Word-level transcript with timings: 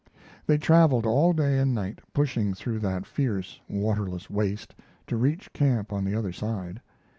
They 0.47 0.57
traveled 0.57 1.05
all 1.05 1.31
day 1.31 1.59
and 1.59 1.75
night, 1.75 1.99
pushing 2.11 2.55
through 2.55 2.79
that 2.79 3.05
fierce, 3.05 3.61
waterless 3.69 4.31
waste 4.31 4.73
to 5.05 5.15
reach 5.15 5.53
camp 5.53 5.93
on 5.93 6.03
the 6.05 6.15
other 6.15 6.31
side. 6.31 6.81